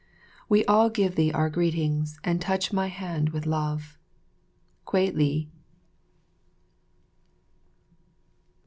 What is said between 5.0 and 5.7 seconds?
li.